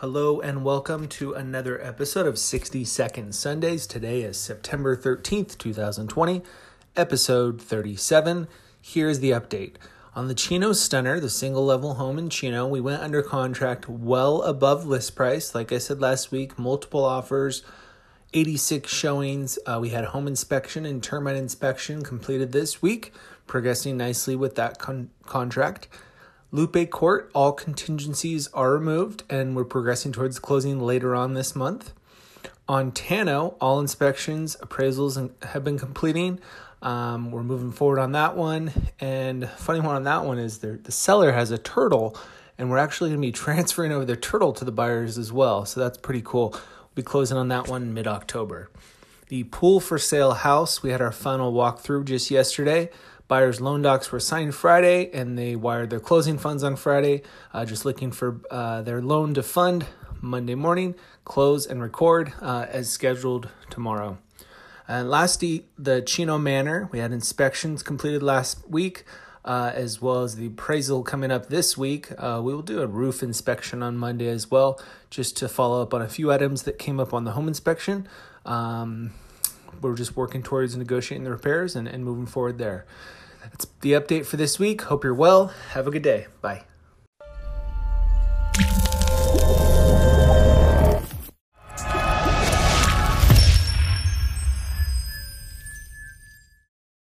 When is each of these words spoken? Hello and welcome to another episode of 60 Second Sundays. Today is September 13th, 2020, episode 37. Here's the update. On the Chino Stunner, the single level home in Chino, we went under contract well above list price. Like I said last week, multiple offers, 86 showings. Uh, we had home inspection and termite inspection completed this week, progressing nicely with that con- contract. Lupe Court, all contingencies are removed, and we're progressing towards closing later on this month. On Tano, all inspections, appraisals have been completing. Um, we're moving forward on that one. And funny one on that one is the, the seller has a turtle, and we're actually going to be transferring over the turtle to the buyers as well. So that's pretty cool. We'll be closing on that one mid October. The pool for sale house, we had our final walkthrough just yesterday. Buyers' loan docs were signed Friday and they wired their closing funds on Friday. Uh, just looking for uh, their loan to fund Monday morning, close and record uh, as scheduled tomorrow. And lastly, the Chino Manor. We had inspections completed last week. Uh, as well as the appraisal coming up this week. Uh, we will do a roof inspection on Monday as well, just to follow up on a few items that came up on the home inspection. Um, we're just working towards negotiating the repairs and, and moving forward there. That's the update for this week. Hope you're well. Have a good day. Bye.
Hello 0.00 0.40
and 0.40 0.62
welcome 0.62 1.08
to 1.08 1.34
another 1.34 1.84
episode 1.84 2.24
of 2.24 2.38
60 2.38 2.84
Second 2.84 3.34
Sundays. 3.34 3.84
Today 3.84 4.22
is 4.22 4.38
September 4.38 4.96
13th, 4.96 5.58
2020, 5.58 6.40
episode 6.94 7.60
37. 7.60 8.46
Here's 8.80 9.18
the 9.18 9.32
update. 9.32 9.74
On 10.14 10.28
the 10.28 10.36
Chino 10.36 10.72
Stunner, 10.72 11.18
the 11.18 11.28
single 11.28 11.64
level 11.64 11.94
home 11.94 12.16
in 12.16 12.30
Chino, 12.30 12.64
we 12.64 12.80
went 12.80 13.02
under 13.02 13.22
contract 13.22 13.88
well 13.88 14.42
above 14.42 14.86
list 14.86 15.16
price. 15.16 15.52
Like 15.52 15.72
I 15.72 15.78
said 15.78 16.00
last 16.00 16.30
week, 16.30 16.56
multiple 16.56 17.04
offers, 17.04 17.64
86 18.32 18.88
showings. 18.88 19.58
Uh, 19.66 19.80
we 19.82 19.88
had 19.88 20.04
home 20.04 20.28
inspection 20.28 20.86
and 20.86 21.02
termite 21.02 21.34
inspection 21.34 22.04
completed 22.04 22.52
this 22.52 22.80
week, 22.80 23.12
progressing 23.48 23.96
nicely 23.96 24.36
with 24.36 24.54
that 24.54 24.78
con- 24.78 25.10
contract. 25.26 25.88
Lupe 26.50 26.88
Court, 26.88 27.30
all 27.34 27.52
contingencies 27.52 28.48
are 28.54 28.72
removed, 28.72 29.22
and 29.28 29.54
we're 29.54 29.64
progressing 29.64 30.12
towards 30.12 30.38
closing 30.38 30.80
later 30.80 31.14
on 31.14 31.34
this 31.34 31.54
month. 31.54 31.92
On 32.66 32.90
Tano, 32.90 33.56
all 33.60 33.78
inspections, 33.80 34.56
appraisals 34.62 35.30
have 35.44 35.62
been 35.62 35.78
completing. 35.78 36.40
Um, 36.80 37.30
we're 37.30 37.42
moving 37.42 37.70
forward 37.70 37.98
on 37.98 38.12
that 38.12 38.34
one. 38.34 38.72
And 38.98 39.46
funny 39.50 39.80
one 39.80 39.94
on 39.94 40.04
that 40.04 40.24
one 40.24 40.38
is 40.38 40.58
the, 40.58 40.78
the 40.82 40.92
seller 40.92 41.32
has 41.32 41.50
a 41.50 41.58
turtle, 41.58 42.16
and 42.56 42.70
we're 42.70 42.78
actually 42.78 43.10
going 43.10 43.20
to 43.20 43.28
be 43.28 43.32
transferring 43.44 43.92
over 43.92 44.06
the 44.06 44.16
turtle 44.16 44.54
to 44.54 44.64
the 44.64 44.72
buyers 44.72 45.18
as 45.18 45.30
well. 45.30 45.66
So 45.66 45.80
that's 45.80 45.98
pretty 45.98 46.22
cool. 46.24 46.52
We'll 46.52 46.62
be 46.94 47.02
closing 47.02 47.36
on 47.36 47.48
that 47.48 47.68
one 47.68 47.92
mid 47.92 48.06
October. 48.06 48.70
The 49.28 49.44
pool 49.44 49.80
for 49.80 49.98
sale 49.98 50.32
house, 50.32 50.82
we 50.82 50.92
had 50.92 51.02
our 51.02 51.12
final 51.12 51.52
walkthrough 51.52 52.06
just 52.06 52.30
yesterday. 52.30 52.88
Buyers' 53.28 53.60
loan 53.60 53.82
docs 53.82 54.10
were 54.10 54.20
signed 54.20 54.54
Friday 54.54 55.10
and 55.12 55.38
they 55.38 55.54
wired 55.54 55.90
their 55.90 56.00
closing 56.00 56.38
funds 56.38 56.64
on 56.64 56.76
Friday. 56.76 57.22
Uh, 57.52 57.66
just 57.66 57.84
looking 57.84 58.10
for 58.10 58.40
uh, 58.50 58.80
their 58.80 59.02
loan 59.02 59.34
to 59.34 59.42
fund 59.42 59.84
Monday 60.22 60.54
morning, 60.54 60.94
close 61.24 61.66
and 61.66 61.82
record 61.82 62.32
uh, 62.40 62.66
as 62.70 62.88
scheduled 62.88 63.50
tomorrow. 63.68 64.18
And 64.88 65.10
lastly, 65.10 65.66
the 65.78 66.00
Chino 66.00 66.38
Manor. 66.38 66.88
We 66.90 67.00
had 67.00 67.12
inspections 67.12 67.82
completed 67.82 68.22
last 68.22 68.68
week. 68.68 69.04
Uh, 69.44 69.72
as 69.74 70.02
well 70.02 70.24
as 70.24 70.36
the 70.36 70.46
appraisal 70.46 71.02
coming 71.02 71.30
up 71.30 71.48
this 71.48 71.74
week. 71.74 72.10
Uh, 72.18 72.38
we 72.42 72.52
will 72.52 72.60
do 72.60 72.82
a 72.82 72.86
roof 72.86 73.22
inspection 73.22 73.82
on 73.82 73.96
Monday 73.96 74.28
as 74.28 74.50
well, 74.50 74.78
just 75.08 75.38
to 75.38 75.48
follow 75.48 75.80
up 75.80 75.94
on 75.94 76.02
a 76.02 76.08
few 76.08 76.30
items 76.30 76.64
that 76.64 76.78
came 76.78 77.00
up 77.00 77.14
on 77.14 77.24
the 77.24 77.30
home 77.30 77.48
inspection. 77.48 78.06
Um, 78.44 79.12
we're 79.80 79.94
just 79.94 80.16
working 80.16 80.42
towards 80.42 80.76
negotiating 80.76 81.24
the 81.24 81.30
repairs 81.30 81.76
and, 81.76 81.88
and 81.88 82.04
moving 82.04 82.26
forward 82.26 82.58
there. 82.58 82.86
That's 83.42 83.66
the 83.80 83.92
update 83.92 84.26
for 84.26 84.36
this 84.36 84.58
week. 84.58 84.82
Hope 84.82 85.04
you're 85.04 85.14
well. 85.14 85.48
Have 85.70 85.86
a 85.86 85.90
good 85.90 86.02
day. 86.02 86.26
Bye. 86.40 86.64